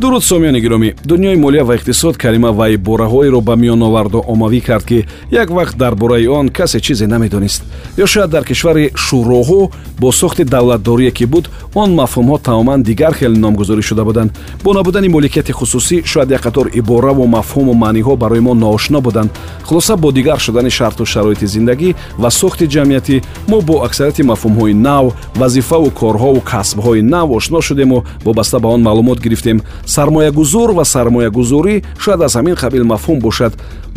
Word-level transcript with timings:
дуруд 0.00 0.22
сомиёни 0.24 0.60
гиромӣ 0.60 0.94
дунёи 1.04 1.36
молия 1.36 1.64
ва 1.64 1.76
иқтисод 1.76 2.16
калима 2.16 2.52
вай 2.52 2.76
бораҳоеро 2.76 3.40
ба 3.40 3.56
миён 3.56 3.82
оварду 3.82 4.18
омавӣ 4.32 4.60
кард 4.60 4.84
ки 4.84 5.06
як 5.30 5.50
вақт 5.50 5.76
дар 5.76 5.94
бораи 5.96 6.26
он 6.26 6.48
касе 6.50 6.80
чизе 6.80 7.06
намедонист 7.06 7.62
ё 7.96 8.06
шояд 8.06 8.30
дар 8.30 8.44
кишвари 8.44 8.92
шӯроҳо 8.94 9.70
бо 9.98 10.12
сохти 10.12 10.44
давлатдорие 10.44 11.10
ки 11.10 11.24
буд 11.24 11.50
он 11.74 11.94
мафҳумҳо 11.94 12.38
тамоман 12.38 12.82
дигар 12.82 13.14
хеле 13.14 13.38
номгузорӣ 13.38 13.82
шуда 13.82 14.04
буданд. 14.04 14.30
Бо 14.64 14.72
набудани 14.72 15.08
моликияти 15.08 15.52
хусусӣ 15.52 16.04
шояд 16.04 16.30
як 16.30 16.46
қатор 16.46 16.70
ибораву 16.78 17.26
мафҳуму 17.26 17.72
маъниҳо 17.74 18.16
барои 18.16 18.40
мо 18.40 18.54
ноошно 18.54 19.00
буданд. 19.00 19.30
Хулоса 19.64 19.96
бо 19.96 20.12
дигар 20.12 20.38
шудани 20.38 20.70
шарту 20.70 21.06
шароити 21.06 21.46
зиндагӣ 21.46 21.94
ва 22.18 22.30
сохти 22.30 22.66
ҷамъиятӣ 22.66 23.22
мо 23.48 23.60
бо 23.60 23.82
аксарияти 23.82 24.22
мафҳумҳои 24.22 24.74
нав 24.74 25.14
вазифаву 25.36 25.90
корҳову 25.90 26.40
касбҳои 26.40 27.02
нав 27.02 27.30
ошно 27.30 27.60
шудему 27.60 28.04
вобаста 28.24 28.58
ба 28.60 28.68
он 28.68 28.82
маълумот 28.82 29.20
гирифтем 29.20 29.62
сармоягузор 29.94 30.70
ва 30.78 30.84
сармоягузорӣ 30.94 31.74
шояд 32.02 32.20
аз 32.26 32.32
ҳамин 32.38 32.56
қабил 32.62 32.84
мафҳум 32.92 33.18
бошад. 33.26 33.52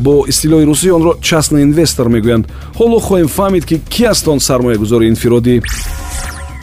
Бо 0.05 0.13
истилоҳи 0.31 0.65
русӣ 0.71 0.89
онро 0.97 1.11
частный 1.29 1.61
инвестор 1.67 2.07
мегӯянд. 2.15 2.45
Ҳоло 2.79 2.97
хоҳем 3.07 3.29
фаҳмид 3.37 3.65
ки 3.69 3.75
кӣ 3.93 4.03
аст 4.13 4.25
он 4.27 4.39
сармоягузори 4.39 5.05
инфиродӣ 5.13 5.55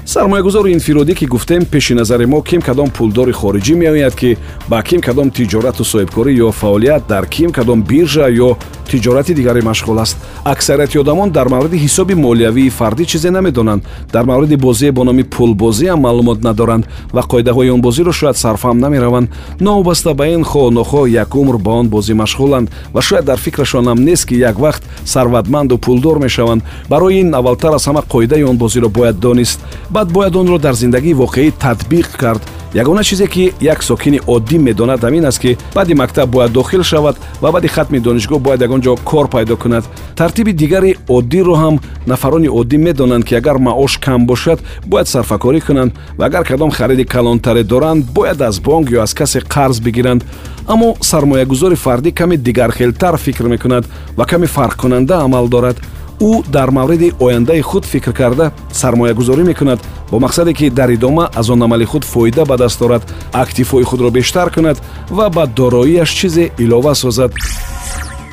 сармоягузори 0.08 0.72
инфиродӣ 0.72 1.14
ки 1.14 1.26
гуфтем 1.26 1.64
пеши 1.66 1.94
назари 1.94 2.26
мо 2.26 2.40
ким 2.42 2.62
кадом 2.62 2.88
пулдори 2.90 3.32
хориҷӣ 3.32 3.74
меояд 3.74 4.14
ки 4.14 4.38
ба 4.68 4.82
ким 4.82 5.00
кадом 5.00 5.28
тиҷорату 5.30 5.84
соҳибкорӣ 5.84 6.32
ё 6.46 6.50
фаъолият 6.50 7.02
дар 7.06 7.26
ким 7.26 7.50
кадом 7.52 7.82
биржа 7.82 8.26
ё 8.30 8.56
тиҷорати 8.88 9.34
дигаре 9.34 9.60
машғул 9.60 10.00
аст. 10.00 10.16
Аксарияти 10.44 10.98
одамон 10.98 11.30
дар 11.30 11.48
мавриди 11.48 11.76
ҳисоби 11.76 12.14
молиявии 12.14 12.70
фардӣ 12.70 13.04
чизе 13.04 13.30
намедонанд. 13.30 13.82
Дар 14.12 14.24
мавриди 14.24 14.56
бозие 14.56 14.92
бо 14.92 15.04
номи 15.04 15.24
пулбозиам 15.24 16.00
маълумот 16.00 16.42
надоранд 16.42 16.86
ва 17.12 17.22
қоидаҳои 17.22 17.70
он 17.70 17.80
бозиро 17.80 18.12
шояд 18.12 18.36
сарфаҳм 18.36 18.78
намераванд. 18.78 19.28
Новобаста 19.60 20.14
ба 20.14 20.26
ин 20.26 20.42
хоҳ 20.42 20.70
нохоҳ 20.70 21.08
як 21.08 21.34
умр 21.34 21.58
ба 21.58 21.70
он 21.70 21.88
бозӣ 21.88 22.14
машғуланд 22.14 22.68
ва 22.94 23.02
шояд 23.02 23.24
дар 23.24 23.38
фикрашонам 23.38 23.98
нест 24.04 24.26
ки 24.28 24.34
як 24.34 24.56
вақт 24.56 24.82
сарватманду 25.04 25.78
пулдор 25.78 26.18
мешаванд. 26.18 26.62
Барои 26.88 27.20
ин 27.20 27.34
аввалтар 27.34 27.74
аз 27.74 27.86
ҳама 27.86 28.02
қоидаи 28.08 28.42
он 28.44 28.56
бозиро 28.56 28.88
бояд 28.88 29.18
донист 29.18 29.60
баъд 29.98 30.12
бояд 30.12 30.36
онро 30.36 30.58
дар 30.58 30.74
зиндагии 30.74 31.14
воқеӣ 31.14 31.52
татбиқ 31.62 32.08
кард. 32.16 32.42
Ягона 32.74 33.02
чизе 33.04 33.26
ки 33.26 33.52
як 33.60 33.82
сокини 33.82 34.20
оддӣ 34.26 34.58
медонад 34.58 35.00
ҳамин 35.00 35.24
аст 35.26 35.40
ки 35.40 35.56
баъди 35.74 35.94
мактаб 35.94 36.30
бояд 36.30 36.52
дохил 36.52 36.82
шавад 36.82 37.16
ва 37.42 37.52
баъди 37.52 37.68
хатми 37.68 37.98
донишгоҳ 38.00 38.38
бояд 38.38 38.62
ягон 38.62 38.80
ҷо 38.80 38.96
кор 39.04 39.28
пайдо 39.28 39.56
кунад. 39.56 39.84
Тартиби 40.16 40.52
дигари 40.52 40.96
оддиро 41.08 41.54
ҳам 41.54 41.80
нафарони 42.06 42.48
оддӣ 42.48 42.76
медонанд 42.78 43.24
ки 43.24 43.34
агар 43.34 43.58
маош 43.58 43.98
кам 43.98 44.26
бошад 44.26 44.58
бояд 44.86 45.08
сарфакорӣ 45.08 45.60
кунанд 45.60 45.92
ва 46.18 46.26
агар 46.26 46.44
кадом 46.44 46.70
хариди 46.70 47.04
калонтаре 47.04 47.64
доранд 47.64 48.04
бояд 48.04 48.40
аз 48.40 48.60
бонк 48.60 48.90
ё 48.90 49.00
аз 49.02 49.14
касе 49.14 49.40
қарз 49.40 49.82
бигиранд. 49.82 50.24
Аммо 50.68 50.96
сармоягузори 51.00 51.74
фардӣ 51.74 52.10
каме 52.12 52.36
дигархелтар 52.36 53.16
фикр 53.16 53.46
мекунад 53.48 53.84
ва 54.16 54.24
каме 54.26 54.46
фарқкунанда 54.46 55.24
амал 55.24 55.48
дорад 55.48 55.76
ӯ 56.20 56.42
дар 56.48 56.70
мавриди 56.70 57.12
ояндаи 57.20 57.60
худ 57.60 57.84
фикр 57.84 58.12
карда 58.12 58.52
сармоягузорӣ 58.72 59.44
мекунад 59.44 59.80
бо 60.10 60.18
мақсаде 60.18 60.52
ки 60.54 60.70
дар 60.70 60.90
идома 60.90 61.30
аз 61.34 61.50
он 61.50 61.62
амали 61.62 61.84
худ 61.84 62.04
фоида 62.04 62.44
ба 62.44 62.56
даст 62.56 62.82
орад 62.82 63.02
активҳои 63.32 63.84
худро 63.84 64.10
бештар 64.10 64.50
кунад 64.50 64.82
ва 65.10 65.30
ба 65.30 65.46
дороияш 65.46 66.10
чизе 66.10 66.50
илова 66.58 66.94
созад. 66.94 67.32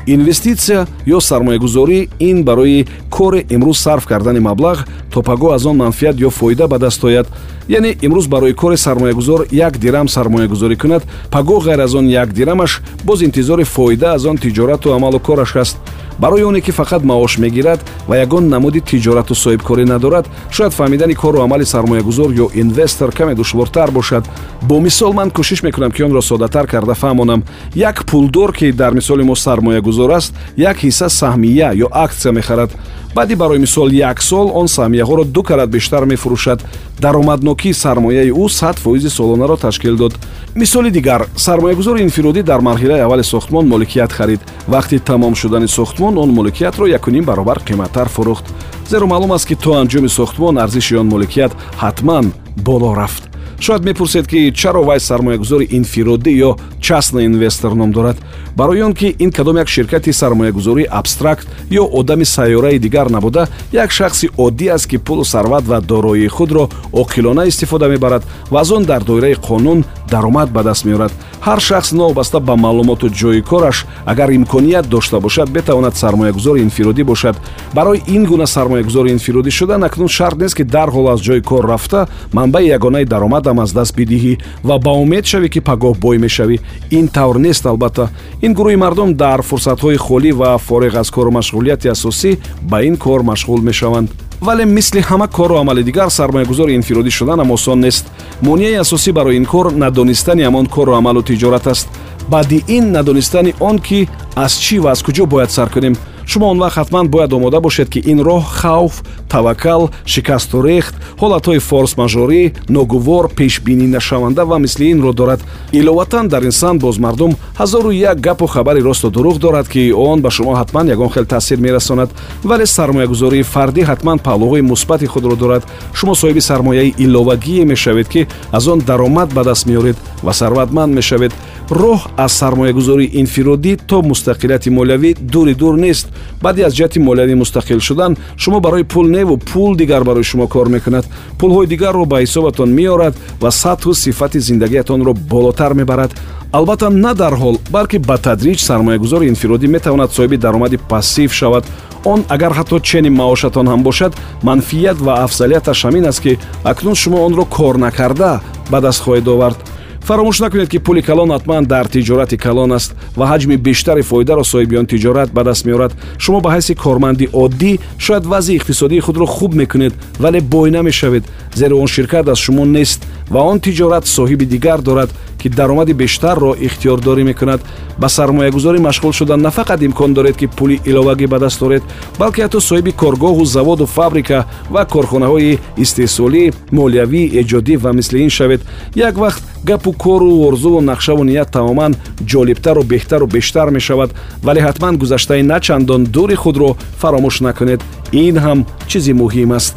Инвеститсия 0.06 0.86
ё 1.06 1.20
сармоягузорӣ 1.20 2.08
ин 2.20 2.44
барои 2.44 2.86
коре 3.10 3.40
имрӯз 3.50 3.78
сарф 3.78 4.06
кардани 4.06 4.38
маблағ 4.38 4.86
то 5.12 5.20
пагоҳ 5.22 5.54
аз 5.54 5.66
он 5.66 5.76
манфиат 5.76 6.16
ё 6.16 6.30
фоида 6.30 6.68
ба 6.68 6.78
даст 6.78 7.04
ояд. 7.04 7.26
Яъне 7.68 7.96
имрӯз 8.02 8.28
барои 8.28 8.54
кори 8.54 8.76
сармоягузор 8.76 9.46
як 9.50 9.78
дирам 9.78 10.08
сармоягузорӣ 10.08 10.76
кунад 10.76 11.02
пагоҳ 11.30 11.60
ғайр 11.66 11.80
аз 11.84 11.94
он 11.94 12.06
як 12.06 12.32
дирамаш 12.32 12.82
боз 13.04 13.22
интизори 13.22 13.64
фоида 13.64 14.14
аз 14.14 14.24
он 14.24 14.36
тиҷорату 14.38 14.92
амалу 14.92 15.18
кораш 15.18 15.52
ҳаст 15.56 15.76
барои 16.18 16.42
оне 16.42 16.60
ки 16.60 16.70
фақат 16.70 17.02
маош 17.04 17.38
мегирад 17.38 17.80
ва 18.08 18.16
ягон 18.16 18.48
намуди 18.48 18.80
тиҷорату 18.80 19.34
соҳибкорӣ 19.34 19.84
надорад 19.84 20.26
шояд 20.50 20.72
фаҳмидани 20.72 21.14
кору 21.14 21.42
амали 21.42 21.64
сармоягузор 21.64 22.30
ё 22.30 22.46
инвестор 22.54 23.12
каме 23.12 23.34
душвортар 23.34 23.90
бошад. 23.90 24.24
Бо 24.62 24.80
мисол 24.80 25.12
ман 25.12 25.30
кӯшиш 25.30 25.62
мекунам 25.62 25.92
ки 25.92 26.02
онро 26.02 26.22
соддатар 26.22 26.66
карда 26.66 26.94
фаҳмонам. 26.94 27.42
Як 27.74 28.04
пулдор 28.06 28.52
ки 28.52 28.72
дар 28.72 28.92
мисоли 28.94 29.22
мо 29.22 29.36
сармоягузор 29.36 30.10
аст 30.10 30.34
як 30.56 30.76
ҳисса 30.84 31.08
саҳмия 31.08 31.72
ё 31.74 31.88
аксия 31.92 32.32
мехарад. 32.32 32.70
Баъди 33.16 33.34
барои 33.34 33.58
мисол 33.58 33.88
як 33.88 34.22
сол 34.22 34.50
он 34.54 34.66
саҳмияҳоро 34.66 35.24
ду 35.24 35.42
карат 35.42 35.70
бештар 35.70 36.04
мефурӯшад 36.04 36.60
даромаднокии 37.00 37.72
сармояи 37.72 38.30
ӯ 38.30 38.48
сад 38.48 38.76
фоизи 38.78 39.08
солонаро 39.08 39.56
ташкил 39.56 39.96
дод. 39.96 40.12
Мисоли 40.54 40.90
дигар 40.90 41.26
сармоягузори 41.36 42.02
инфиродӣ 42.02 42.42
дар 42.42 42.60
марҳилаи 42.60 43.00
аввали 43.00 43.22
сохтмон 43.22 43.66
моликият 43.68 44.12
харид. 44.12 44.40
Вақти 44.68 44.98
тамом 44.98 45.34
шудани 45.34 45.68
сохтмон 45.68 46.05
он 46.14 46.30
моликиятро 46.30 46.86
якуним 46.86 47.24
баробар 47.24 47.58
қиматтар 47.58 48.08
фурӯхт 48.08 48.44
зеро 48.88 49.06
маълум 49.06 49.32
аст 49.32 49.46
ки 49.48 49.54
то 49.54 49.74
анҷоми 49.74 50.08
сохтмон 50.08 50.58
арзиши 50.58 50.96
он 50.96 51.08
моликият 51.08 51.52
ҳатман 51.80 52.32
боло 52.56 52.94
рафт 52.94 53.28
шояд 53.60 53.84
мепурсед 53.84 54.26
ки 54.26 54.52
чаро 54.52 54.82
вай 54.82 55.00
сармоягузори 55.00 55.66
инфиродӣ 55.70 56.30
ё 56.30 56.58
частный 56.80 57.26
инвестор 57.26 57.74
ном 57.74 57.92
дорад. 57.92 58.16
Барои 58.54 58.80
он 58.80 58.94
ки 58.94 59.14
ин 59.18 59.32
кадом 59.32 59.56
як 59.56 59.68
ширкати 59.68 60.12
сармоягузории 60.12 60.84
абстракт 60.84 61.48
ё 61.70 61.84
одами 61.92 62.24
сайёраи 62.24 62.78
дигар 62.78 63.10
набуда 63.10 63.48
як 63.72 63.90
шахси 63.90 64.30
оддӣ 64.36 64.68
аст 64.68 64.86
ки 64.86 64.96
пулу 64.96 65.24
сарват 65.24 65.64
ва 65.64 65.80
дороии 65.80 66.28
худро 66.28 66.68
оқилона 66.92 67.48
истифода 67.48 67.88
мебарад 67.88 68.22
ва 68.50 68.60
аз 68.60 68.70
он 68.70 68.84
дар 68.84 69.04
доираи 69.04 69.34
қонун 69.34 69.84
даромад 70.10 70.50
ба 70.50 70.62
даст 70.62 70.84
меорад. 70.84 71.12
Ҳар 71.42 71.60
шахс 71.60 71.92
новобаста 71.92 72.40
ба 72.40 72.56
маълумоту 72.56 73.08
ҷои 73.08 73.42
кораш 73.42 73.86
агар 74.04 74.30
имконият 74.30 74.88
дошта 74.88 75.20
бошад 75.20 75.50
бетавонад 75.50 75.96
сармоягузори 75.96 76.62
инфиродӣ 76.62 77.04
бошад. 77.04 77.36
Барои 77.74 78.02
ин 78.06 78.24
гуна 78.24 78.46
сармоягузори 78.46 79.10
инфиродӣ 79.12 79.50
шудан 79.50 79.84
акнун 79.84 80.08
шарт 80.08 80.38
нест 80.38 80.54
ки 80.56 80.64
дарҳол 80.64 81.12
аз 81.12 81.20
ҷои 81.20 81.42
кор 81.42 81.64
рафта 81.64 82.08
манбаи 82.32 82.68
ягонаи 82.68 83.04
даромадам 83.46 83.58
аз 83.64 83.72
даст 83.72 83.94
бидиҳӣ 83.96 84.38
ва 84.64 84.78
ба 84.78 84.92
умед 84.92 85.24
шавӣ 85.24 85.48
ки 85.48 85.60
пагоҳ 85.60 85.98
бой 86.00 86.18
мешавӣ. 86.18 86.58
Ин 86.90 87.08
тавр 87.08 87.38
нест 87.38 87.66
албатта. 87.66 88.08
Ин 88.42 88.54
гурӯҳи 88.54 88.76
мардум 88.76 89.14
дар 89.14 89.40
фурсатҳои 89.42 89.96
холӣ 89.96 90.32
ва 90.32 90.58
фориғ 90.58 90.94
аз 90.96 91.10
кору 91.10 91.30
машғулияти 91.30 91.88
асосӣ 91.94 92.38
ба 92.70 92.82
ин 92.82 92.96
кор 92.96 93.20
машғул 93.22 93.60
мешаванд. 93.62 94.08
Вале 94.40 94.64
мисли 94.64 95.00
ҳама 95.00 95.28
кору 95.28 95.56
амали 95.56 95.82
дигар 95.82 96.08
сармоягузори 96.10 96.74
инфиродӣ 96.74 97.10
шуданам 97.10 97.50
осон 97.50 97.80
нест. 97.80 98.04
Монеаи 98.42 98.80
асосӣ 98.84 99.12
барои 99.12 99.36
ин 99.36 99.44
кор 99.44 99.72
надонистани 99.72 100.42
ҳамон 100.42 100.66
кору 100.66 100.92
амалу 100.94 101.22
тиҷорат 101.22 101.66
аст. 101.66 101.88
Баъди 102.28 102.64
ин 102.68 102.84
надонистани 102.92 103.54
он 103.60 103.78
ки 103.78 104.08
аз 104.34 104.52
чӣ 104.64 104.76
ва 104.80 104.90
аз 104.90 105.02
куҷо 105.02 105.26
бояд 105.26 105.50
сар 105.50 105.68
кунем 105.74 105.94
шумо 106.26 106.46
он 106.50 106.58
вақт 106.58 106.76
ҳатман 106.80 107.08
бояд 107.08 107.32
омода 107.32 107.60
бошед 107.60 107.88
ки 107.88 107.98
ин 108.12 108.20
роҳ 108.20 108.42
хавф 108.60 109.02
таваккал 109.28 109.90
шикасту 110.04 110.62
рехт 110.62 110.94
ҳолатҳои 111.20 111.58
форсмажорӣ 111.68 112.42
ногувор 112.68 113.24
пешбининашаванда 113.38 114.44
ва 114.44 114.58
мисли 114.58 114.90
инро 114.90 115.12
дорад. 115.12 115.40
Иловатан 115.72 116.28
дар 116.28 116.42
инсан 116.44 116.78
боз 116.78 116.98
мардум 116.98 117.36
ҳазору 117.58 117.90
як 117.90 118.20
гапу 118.20 118.46
хабари 118.46 118.80
росту 118.82 119.08
дурӯғ 119.10 119.38
дорад 119.38 119.68
ки 119.68 119.92
он 119.92 120.20
ба 120.22 120.30
шумо 120.30 120.52
ҳатман 120.60 120.90
ягон 120.90 121.10
хел 121.10 121.24
таъсир 121.24 121.58
мерасонад. 121.58 122.10
Вале 122.44 122.66
сармоягузории 122.66 123.42
фардӣ 123.42 123.82
ҳатман 123.90 124.18
паҳлӯҳои 124.26 124.60
мусбати 124.60 125.06
худро 125.06 125.36
дорад. 125.36 125.62
Шумо 125.94 126.14
соҳиби 126.14 126.40
сармояи 126.40 126.94
иловагие 126.98 127.64
мешавед 127.64 128.08
ки 128.08 128.26
аз 128.52 128.66
он 128.68 128.78
даромад 128.78 129.32
ба 129.32 129.42
даст 129.44 129.66
меоред 129.66 129.96
ва 130.22 130.32
сарватманд 130.32 130.94
мешавед 130.94 131.32
роҳ 131.70 132.00
аз 132.16 132.32
сармоягузории 132.32 133.10
инфиродӣ 133.22 133.76
то 133.88 133.96
мустақилияти 134.02 134.70
молиявӣ 134.70 135.14
дури 135.32 135.54
дур 135.54 135.74
нест. 135.76 136.06
Баъди 136.42 136.62
аз 136.62 136.72
ҷиҳати 136.74 136.98
молиявӣ 136.98 137.34
мустақил 137.42 137.80
шудан 137.80 138.16
шумо 138.36 138.60
барои 138.60 138.84
пул 138.84 139.06
неву 139.08 139.36
пул 139.36 139.76
дигар 139.76 140.04
барои 140.04 140.22
шумо 140.22 140.46
кор 140.46 140.68
мекунад. 140.68 141.04
Пулҳои 141.38 141.66
дигарро 141.66 142.04
ба 142.04 142.20
ҳисобатон 142.20 142.68
меорад 142.68 143.14
ва 143.40 143.50
сатҳу 143.50 143.94
сифати 143.94 144.40
зиндагиятонро 144.40 145.12
болотар 145.14 145.72
мебарад. 145.74 146.12
Албатта 146.52 146.90
на 146.90 147.14
дар 147.14 147.34
ҳол 147.34 147.56
балки 147.70 147.98
ба 147.98 148.16
тадриҷ 148.18 148.60
сармоягузори 148.60 149.28
инфиродӣ 149.28 149.66
метавонад 149.68 150.10
соҳиби 150.12 150.36
даромади 150.36 150.76
пассив 150.76 151.32
шавад. 151.32 151.64
Он 152.04 152.24
агар 152.28 152.52
ҳатто 152.52 152.80
чени 152.80 153.10
маошатон 153.10 153.66
ҳам 153.68 153.82
бошад 153.82 154.12
манфият 154.42 154.98
ва 155.00 155.12
афзалияташ 155.24 155.84
ҳамин 155.86 156.04
аст 156.06 156.20
ки 156.20 156.38
акнун 156.64 156.94
шумо 156.94 157.18
онро 157.26 157.44
кор 157.44 157.74
накарда 157.76 158.40
ба 158.70 158.80
даст 158.80 159.02
хоҳед 159.04 159.28
овард 159.28 159.58
фаромӯш 160.06 160.38
накунед 160.40 160.68
ки 160.68 160.78
пули 160.78 161.02
калон 161.02 161.30
ҳатман 161.30 161.66
дар 161.66 161.86
тиҷорати 161.88 162.36
калон 162.36 162.72
аст 162.72 162.94
ва 163.16 163.24
ҳаҷми 163.32 163.56
бештари 163.56 164.02
фоидаро 164.02 164.44
соҳиби 164.52 164.78
он 164.78 164.86
тиҷорат 164.86 165.30
ба 165.32 165.42
даст 165.44 165.64
меорад. 165.66 165.92
Шумо 166.18 166.40
ба 166.40 166.50
ҳайси 166.54 166.74
корманди 166.74 167.26
оддӣ 167.32 167.72
шояд 167.98 168.24
вазъи 168.26 168.56
иқтисодии 168.58 169.00
худро 169.00 169.26
хуб 169.26 169.54
мекунед 169.54 169.94
вале 170.18 170.40
бой 170.40 170.70
намешавед 170.70 171.24
зеро 171.54 171.76
он 171.78 171.88
ширкат 171.88 172.28
аз 172.28 172.38
шумо 172.38 172.64
нест 172.64 173.00
ва 173.30 173.40
он 173.40 173.58
тиҷорат 173.60 174.04
соҳиби 174.06 174.46
дигар 174.46 174.80
дорад 174.80 175.10
ки 175.40 175.48
даромади 175.48 175.92
бештарро 175.92 176.54
ихтиёрдорӣ 176.66 177.22
мекунад. 177.24 177.60
Ба 177.98 178.08
сармоягузорӣ 178.08 178.78
машғул 178.78 179.12
шудан 179.12 179.40
на 179.42 179.50
фақат 179.50 179.84
имкон 179.84 180.14
доред 180.14 180.36
ки 180.36 180.46
пули 180.46 180.80
иловагӣ 180.84 181.26
ба 181.26 181.38
даст 181.38 181.62
оред 181.62 181.82
балки 182.18 182.40
ҳатто 182.42 182.60
соҳиби 182.60 182.92
коргоҳу 182.92 183.44
заводу 183.44 183.86
фабрика 183.86 184.44
ва 184.70 184.84
корхонаҳои 184.84 185.58
истеҳсолӣ 185.76 186.52
молиявӣ 186.72 187.22
эҷодӣ 187.40 187.76
ва 187.84 187.92
мисли 187.92 188.18
ин 188.26 188.30
шавед. 188.30 188.60
Як 188.94 189.14
вақт 189.14 189.42
гапу 189.68 189.92
кору 189.92 190.30
орзуву 190.48 190.80
нақшаву 190.80 191.24
ният 191.24 191.50
тамоман 191.50 191.92
ҷолибтару 192.30 192.82
беҳтару 192.92 193.26
бештар 193.26 193.68
мешавад. 193.76 194.10
Вале 194.46 194.60
ҳатман 194.66 194.94
гузаштаи 195.02 195.42
начандон 195.42 196.04
дури 196.04 196.36
худро 196.42 196.70
фаромӯш 197.00 197.36
накунед. 197.46 197.80
Ин 198.12 198.36
ҳам 198.44 198.58
чизи 198.90 199.12
муҳим 199.20 199.50
аст. 199.58 199.74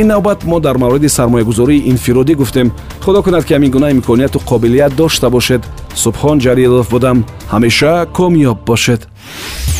Ин 0.00 0.06
навбат 0.12 0.44
мо 0.44 0.60
дар 0.60 0.76
мавриди 0.78 1.08
сармоягузории 1.08 1.86
инфиродӣ 1.90 2.34
гуфтем. 2.34 2.68
Худо 3.04 3.22
кунад 3.22 3.44
ки 3.46 3.54
ҳамин 3.54 3.70
гуна 3.70 3.88
имконияту 3.90 4.38
қобилият 4.50 4.92
дошта 5.00 5.30
бошед. 5.30 5.62
Субҳон 6.02 6.36
ҷалилов 6.44 6.86
будам. 6.90 7.24
Ҳамеша 7.52 7.92
комёб 8.16 8.58
бошед. 8.66 9.00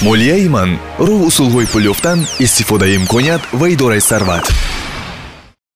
Молияи 0.02 0.48
ман 0.48 0.70
роҳ 1.06 1.20
усулҳои 1.28 1.66
пул 1.72 1.84
ёфтан 1.92 2.18
истифодаи 2.44 2.96
имконият 3.00 3.42
ва 3.58 3.66
идораи 3.74 4.00
сарват 4.10 4.44